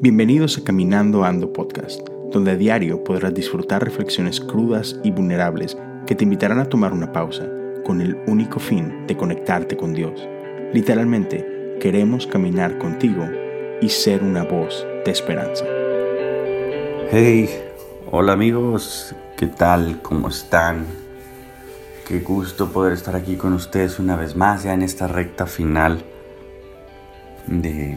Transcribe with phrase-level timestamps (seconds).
[0.00, 5.76] Bienvenidos a Caminando Ando Podcast, donde a diario podrás disfrutar reflexiones crudas y vulnerables
[6.06, 7.50] que te invitarán a tomar una pausa
[7.84, 10.24] con el único fin de conectarte con Dios.
[10.72, 13.28] Literalmente, queremos caminar contigo
[13.80, 15.64] y ser una voz de esperanza.
[17.10, 17.50] Hey,
[18.08, 20.00] hola amigos, ¿qué tal?
[20.00, 20.86] ¿Cómo están?
[22.06, 26.04] Qué gusto poder estar aquí con ustedes una vez más, ya en esta recta final
[27.46, 27.96] de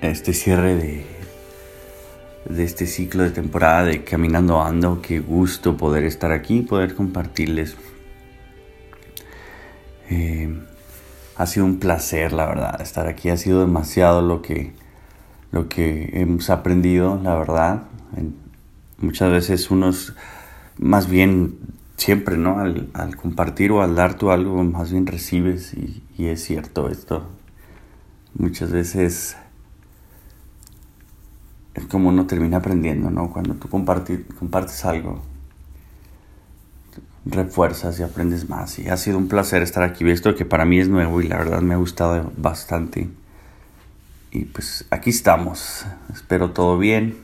[0.00, 5.02] este cierre de, este ciclo de temporada de Caminando Ando.
[5.02, 7.76] Qué gusto poder estar aquí, poder compartirles.
[10.08, 10.62] Eh,
[11.36, 13.30] ha sido un placer, la verdad, estar aquí.
[13.30, 14.74] Ha sido demasiado lo que,
[15.50, 17.82] lo que hemos aprendido, la verdad.
[18.98, 20.14] muchas veces unos,
[20.78, 22.58] más bien siempre, ¿no?
[22.58, 27.26] Al, compartir o al dar tú algo, más bien recibes y, y es cierto esto.
[28.34, 29.36] Muchas veces
[31.74, 33.30] es como uno termina aprendiendo, ¿no?
[33.30, 35.22] Cuando tú compartes algo,
[37.24, 38.78] refuerzas y aprendes más.
[38.78, 40.08] Y ha sido un placer estar aquí.
[40.10, 43.08] Esto que para mí es nuevo y la verdad me ha gustado bastante.
[44.32, 45.86] Y pues aquí estamos.
[46.12, 47.16] Espero todo bien.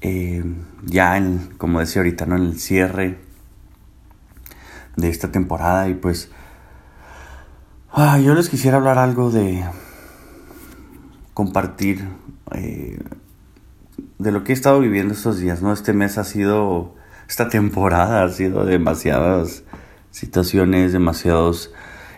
[0.00, 0.44] Eh,
[0.84, 2.36] ya en, como decía ahorita, ¿no?
[2.36, 3.25] En el cierre
[4.96, 5.88] de esta temporada.
[5.88, 6.30] Y pues
[7.92, 9.64] ah, yo les quisiera hablar algo de
[11.34, 12.08] compartir
[12.52, 12.98] eh,
[14.18, 15.72] de lo que he estado viviendo estos días, ¿no?
[15.72, 16.94] Este mes ha sido,
[17.28, 19.62] esta temporada ha sido demasiadas
[20.10, 21.72] situaciones, demasiados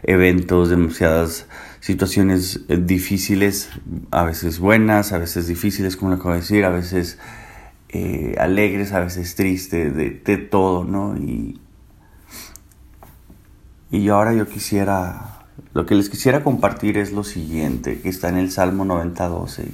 [0.04, 1.46] eventos, demasiadas
[1.80, 3.70] situaciones eh, difíciles,
[4.10, 7.18] a veces buenas, a veces difíciles, como lo acabo de decir, a veces
[7.88, 11.16] eh, alegres, a veces tristes, de, de, todo, ¿no?
[11.16, 11.60] Y,
[13.90, 18.36] y ahora yo quisiera, lo que les quisiera compartir es lo siguiente, que está en
[18.36, 19.68] el Salmo 90, 12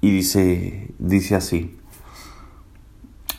[0.00, 1.76] y dice, dice así,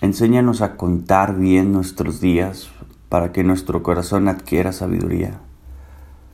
[0.01, 2.69] enséñanos a contar bien nuestros días
[3.07, 5.39] para que nuestro corazón adquiera sabiduría.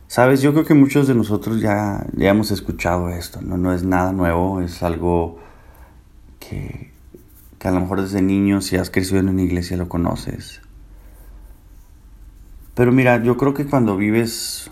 [0.07, 3.57] Sabes, yo creo que muchos de nosotros ya, ya hemos escuchado esto, ¿no?
[3.57, 5.39] no es nada nuevo, es algo
[6.39, 6.91] que,
[7.57, 10.61] que a lo mejor desde niño, si has crecido en una iglesia, lo conoces.
[12.75, 14.69] Pero mira, yo creo que cuando vives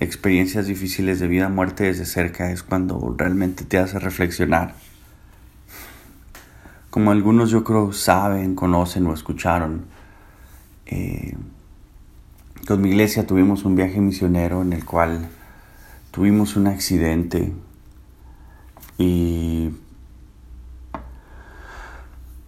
[0.00, 4.74] experiencias difíciles de vida, muerte desde cerca es cuando realmente te hace reflexionar.
[6.90, 9.84] Como algunos yo creo saben, conocen o escucharon,
[10.86, 11.36] eh,
[12.66, 15.28] con mi iglesia tuvimos un viaje misionero en el cual
[16.10, 17.52] tuvimos un accidente
[18.98, 19.70] y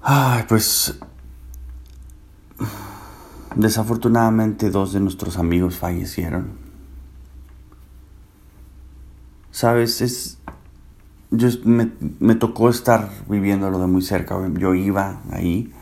[0.02, 0.98] ay, pues
[3.56, 6.62] desafortunadamente dos de nuestros amigos fallecieron.
[9.50, 10.38] Sabes, es.
[11.30, 14.36] Yo me, tocó estar viviéndolo de muy cerca.
[14.58, 15.72] Yo iba ahí.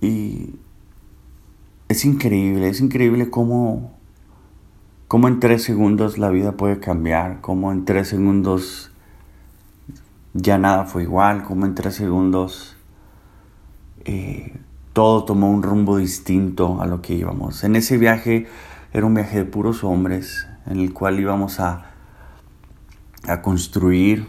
[0.00, 0.56] Y.
[1.88, 3.98] Es increíble, es increíble cómo.
[5.08, 7.40] Cómo en tres segundos la vida puede cambiar.
[7.40, 8.90] Cómo en tres segundos.
[10.34, 11.44] Ya nada fue igual.
[11.44, 12.76] Cómo en tres segundos.
[14.04, 14.58] Eh,
[14.92, 17.64] todo tomó un rumbo distinto a lo que íbamos.
[17.64, 18.46] En ese viaje
[18.92, 21.92] era un viaje de puros hombres en el cual íbamos a
[23.28, 24.26] a construir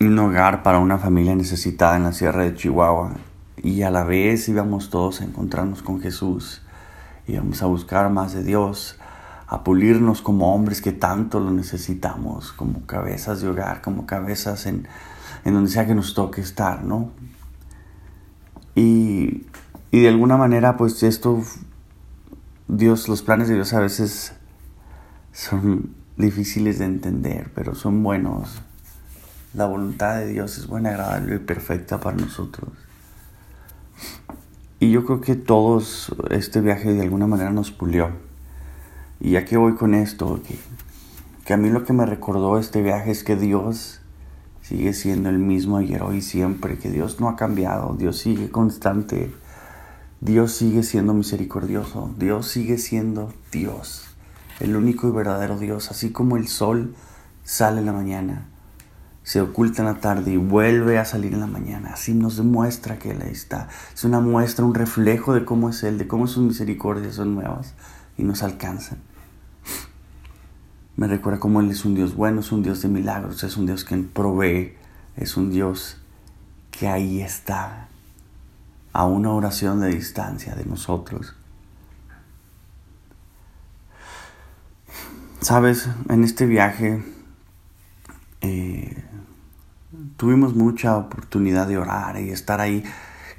[0.00, 3.12] un hogar para una familia necesitada en la sierra de Chihuahua
[3.56, 6.62] y a la vez íbamos todos a encontrarnos con Jesús,
[7.26, 8.98] íbamos a buscar más de Dios,
[9.46, 14.86] a pulirnos como hombres que tanto lo necesitamos, como cabezas de hogar, como cabezas en,
[15.44, 17.10] en donde sea que nos toque estar, ¿no?
[18.74, 19.46] Y,
[19.90, 21.42] y de alguna manera, pues esto,
[22.68, 24.34] Dios, los planes de Dios a veces
[25.32, 28.62] son difíciles de entender, pero son buenos.
[29.54, 32.70] La voluntad de Dios es buena, agradable y perfecta para nosotros.
[34.78, 38.10] Y yo creo que todos este viaje de alguna manera nos pulió.
[39.20, 40.58] Y ya que voy con esto, que,
[41.44, 44.01] que a mí lo que me recordó este viaje es que Dios
[44.62, 48.50] sigue siendo el mismo ayer, hoy y siempre, que Dios no ha cambiado, Dios sigue
[48.50, 49.30] constante,
[50.20, 54.12] Dios sigue siendo misericordioso, Dios sigue siendo Dios
[54.62, 56.94] el único y verdadero Dios, así como el sol
[57.42, 58.46] sale en la mañana,
[59.24, 61.90] se oculta en la tarde y vuelve a salir en la mañana.
[61.94, 63.68] Así nos demuestra que Él ahí está.
[63.92, 67.74] Es una muestra, un reflejo de cómo es Él, de cómo sus misericordias son nuevas
[68.16, 68.98] y nos alcanzan.
[70.96, 73.66] Me recuerda cómo Él es un Dios bueno, es un Dios de milagros, es un
[73.66, 74.74] Dios que provee,
[75.16, 75.98] es un Dios
[76.70, 77.88] que ahí está,
[78.92, 81.34] a una oración de distancia de nosotros.
[85.40, 87.02] Sabes, en este viaje
[88.42, 89.02] eh,
[90.16, 92.84] tuvimos mucha oportunidad de orar y estar ahí.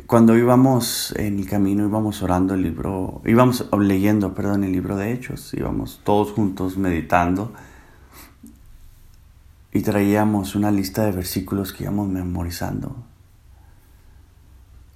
[0.05, 5.13] Cuando íbamos en el camino, íbamos orando el libro, íbamos leyendo, perdón, el libro de
[5.13, 7.53] Hechos, íbamos todos juntos meditando
[9.71, 12.95] y traíamos una lista de versículos que íbamos memorizando.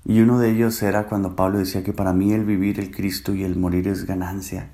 [0.05, 3.33] Y uno de ellos era cuando Pablo decía que para mí el vivir el Cristo
[3.33, 4.69] y el morir es ganancia.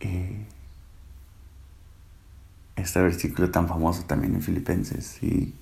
[0.00, 0.46] Eh,
[2.76, 5.22] este versículo tan famoso también en Filipenses.
[5.22, 5.54] Y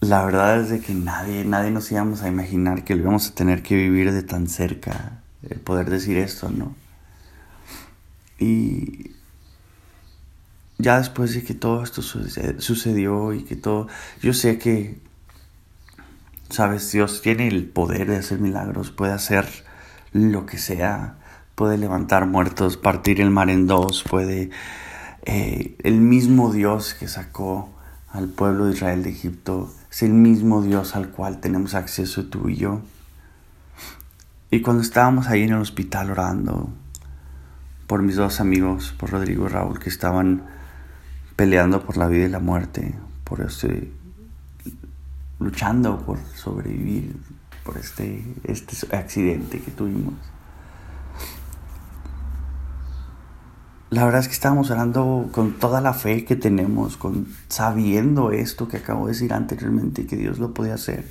[0.00, 3.34] la verdad es de que nadie, nadie nos íbamos a imaginar que lo íbamos a
[3.34, 6.74] tener que vivir de tan cerca, el poder decir esto, ¿no?
[8.38, 9.10] Y
[10.78, 13.88] ya después de que todo esto sucedió y que todo,
[14.22, 15.00] yo sé que,
[16.48, 19.64] sabes, Dios tiene el poder de hacer milagros, puede hacer
[20.12, 21.16] lo que sea,
[21.56, 24.50] puede levantar muertos, partir el mar en dos, puede...
[25.22, 27.68] Eh, el mismo Dios que sacó
[28.10, 32.48] al pueblo de Israel de Egipto es el mismo Dios al cual tenemos acceso tú
[32.48, 32.82] y yo.
[34.50, 36.70] Y cuando estábamos ahí en el hospital orando
[37.86, 40.44] por mis dos amigos, por Rodrigo y Raúl, que estaban
[41.36, 42.94] peleando por la vida y la muerte,
[43.24, 43.92] por este,
[45.38, 47.16] luchando por sobrevivir,
[47.64, 50.14] por este, este accidente que tuvimos.
[53.90, 58.68] La verdad es que estábamos orando con toda la fe que tenemos, con sabiendo esto
[58.68, 61.06] que acabo de decir anteriormente, que Dios lo podía hacer.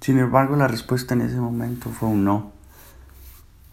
[0.00, 2.50] Sin embargo, la respuesta en ese momento fue un no.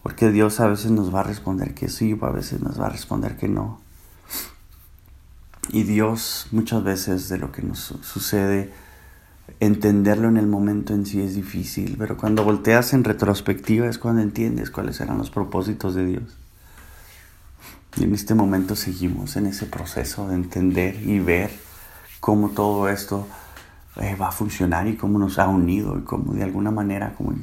[0.04, 2.90] Porque Dios a veces nos va a responder que sí, a veces nos va a
[2.90, 3.80] responder que no.
[5.70, 8.72] Y Dios muchas veces de lo que nos sucede
[9.58, 14.22] entenderlo en el momento en sí es difícil, pero cuando volteas en retrospectiva es cuando
[14.22, 16.36] entiendes cuáles eran los propósitos de Dios.
[17.96, 21.50] Y en este momento seguimos en ese proceso de entender y ver
[22.20, 23.26] cómo todo esto
[23.96, 27.34] eh, va a funcionar y cómo nos ha unido y cómo de alguna manera como,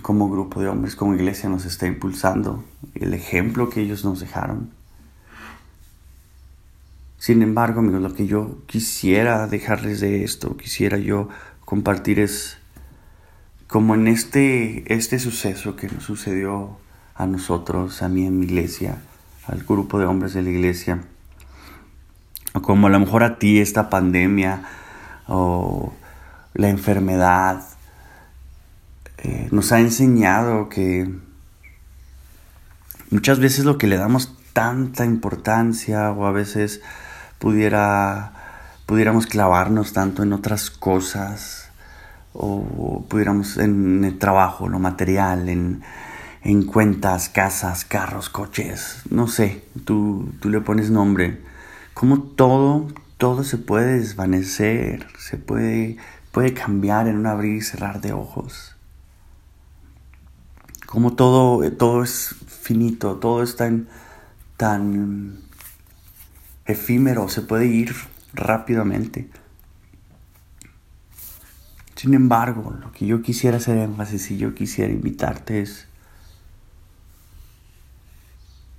[0.00, 4.70] como grupo de hombres, como iglesia nos está impulsando el ejemplo que ellos nos dejaron.
[7.22, 11.28] Sin embargo, amigos, lo que yo quisiera dejarles de esto, quisiera yo
[11.64, 12.58] compartir es
[13.68, 16.78] como en este, este suceso que nos sucedió
[17.14, 18.98] a nosotros, a mí en mi iglesia,
[19.46, 21.04] al grupo de hombres de la iglesia,
[22.54, 24.64] o como a lo mejor a ti esta pandemia
[25.28, 25.94] o
[26.54, 27.62] la enfermedad,
[29.18, 31.08] eh, nos ha enseñado que
[33.10, 36.82] muchas veces lo que le damos tanta importancia o a veces
[37.42, 38.32] pudiera,
[38.86, 41.70] pudiéramos clavarnos tanto en otras cosas
[42.32, 45.82] o pudiéramos en el trabajo, lo material, en,
[46.44, 51.40] en cuentas, casas, carros, coches, no sé, tú, tú le pones nombre,
[51.94, 52.86] como todo,
[53.18, 55.96] todo se puede desvanecer, se puede,
[56.30, 58.76] puede cambiar en un abrir y cerrar de ojos.
[60.86, 63.88] Como todo, todo es finito, todo es tan,
[64.56, 65.42] tan
[66.64, 67.94] efímero, se puede ir
[68.34, 69.28] rápidamente.
[71.96, 75.86] Sin embargo, lo que yo quisiera hacer énfasis y yo quisiera invitarte es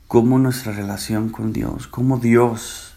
[0.08, 2.94] cómo nuestra relación con Dios, cómo Dios,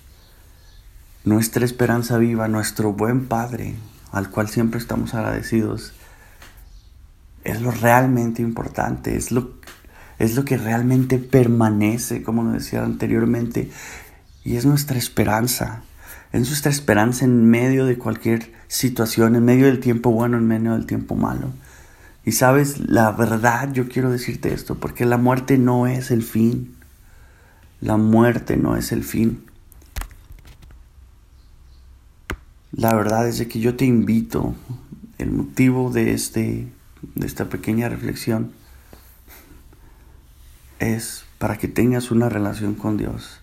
[1.24, 3.74] nuestra esperanza viva, nuestro buen Padre,
[4.12, 5.92] al cual siempre estamos agradecidos,
[7.44, 9.52] es lo realmente importante, es lo,
[10.18, 13.70] es lo que realmente permanece, como nos decía anteriormente,
[14.46, 15.82] y es nuestra esperanza.
[16.32, 20.72] Es nuestra esperanza en medio de cualquier situación, en medio del tiempo bueno, en medio
[20.74, 21.50] del tiempo malo.
[22.24, 26.76] Y sabes, la verdad, yo quiero decirte esto, porque la muerte no es el fin.
[27.80, 29.42] La muerte no es el fin.
[32.70, 34.54] La verdad es de que yo te invito,
[35.18, 36.68] el motivo de, este,
[37.16, 38.52] de esta pequeña reflexión
[40.78, 43.40] es para que tengas una relación con Dios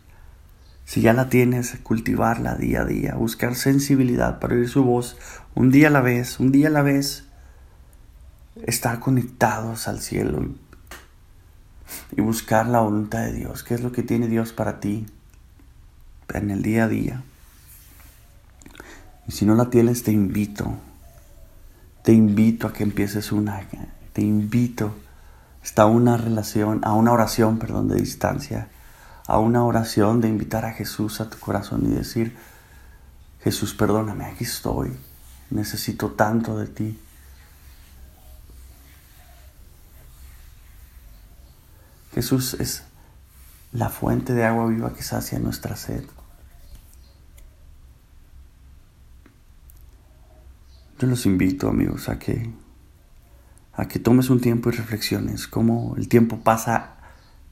[0.85, 5.17] si ya la tienes, cultivarla día a día, buscar sensibilidad para oír su voz
[5.55, 7.25] un día a la vez, un día a la vez,
[8.65, 10.45] estar conectados al cielo
[12.15, 15.05] y buscar la voluntad de Dios, qué es lo que tiene Dios para ti
[16.33, 17.23] en el día a día.
[19.27, 20.75] Y si no la tienes, te invito,
[22.03, 23.61] te invito a que empieces una,
[24.11, 24.93] te invito
[25.63, 28.67] hasta una relación, a una oración, perdón, de distancia
[29.27, 32.35] a una oración de invitar a Jesús a tu corazón y decir,
[33.41, 34.95] Jesús, perdóname, aquí estoy,
[35.49, 36.99] necesito tanto de ti.
[42.13, 42.83] Jesús es
[43.71, 46.03] la fuente de agua viva que sacia nuestra sed.
[50.99, 52.53] Yo los invito, amigos, a que
[53.75, 56.97] a que tomes un tiempo y reflexiones cómo el tiempo pasa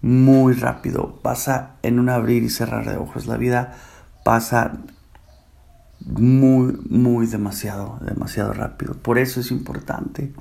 [0.01, 3.27] muy rápido, pasa en un abrir y cerrar de ojos.
[3.27, 3.75] La vida
[4.24, 4.79] pasa
[6.00, 8.96] muy, muy demasiado, demasiado rápido.
[8.96, 10.34] Por eso es importante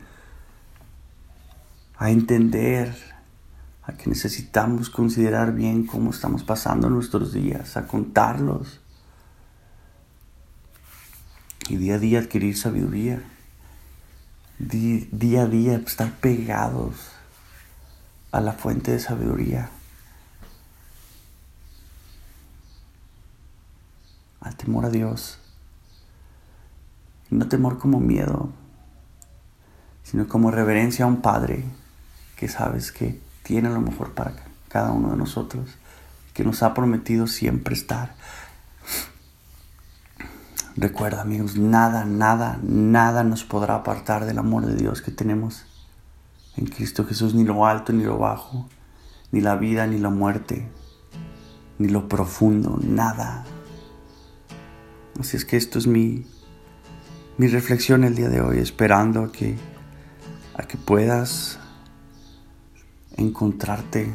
[1.99, 2.95] a entender,
[3.83, 8.81] a que necesitamos considerar bien cómo estamos pasando nuestros días, a contarlos
[11.69, 13.23] y día a día adquirir sabiduría,
[14.59, 17.20] día a día estar pegados
[18.33, 19.71] a la fuente de sabiduría,
[24.41, 25.39] al temor a Dios.
[27.31, 28.51] Y no temor como miedo,
[30.03, 31.65] sino como reverencia a un Padre
[32.37, 34.33] que sabes que tiene lo mejor para
[34.69, 35.69] cada uno de nosotros,
[36.35, 38.15] que nos ha prometido siempre estar.
[40.77, 45.67] Recuerda amigos, nada, nada, nada nos podrá apartar del amor de Dios que tenemos
[46.57, 48.69] en Cristo Jesús, ni lo alto ni lo bajo,
[49.33, 50.69] ni la vida ni la muerte,
[51.79, 53.45] ni lo profundo, nada.
[55.19, 56.27] Así es que esto es mi,
[57.39, 59.57] mi reflexión el día de hoy, esperando a que,
[60.57, 61.59] a que puedas
[63.17, 64.13] encontrarte,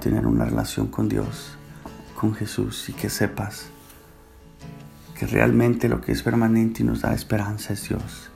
[0.00, 1.56] tener una relación con Dios,
[2.18, 3.66] con Jesús y que sepas
[5.20, 8.29] que realmente lo que es permanente y nos da esperanza es Dios.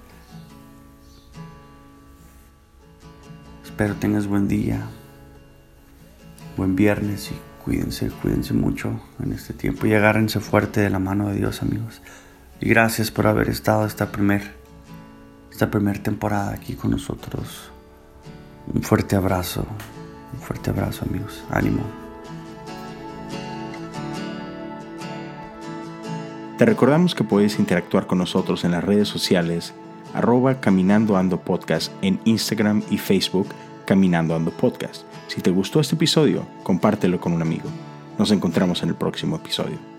[3.74, 4.86] Espero tengas buen día,
[6.56, 11.26] buen viernes y cuídense, cuídense mucho en este tiempo y agárrense fuerte de la mano
[11.26, 12.00] de Dios amigos.
[12.60, 14.52] Y gracias por haber estado esta primer,
[15.50, 17.72] esta primera temporada aquí con nosotros.
[18.72, 19.66] Un fuerte abrazo,
[20.34, 21.82] un fuerte abrazo amigos, ánimo.
[26.58, 29.74] Te recordamos que puedes interactuar con nosotros en las redes sociales
[30.14, 33.48] arroba Caminando Ando Podcast en Instagram y Facebook
[33.84, 35.02] Caminando Ando Podcast.
[35.28, 37.68] Si te gustó este episodio, compártelo con un amigo.
[38.18, 39.93] Nos encontramos en el próximo episodio.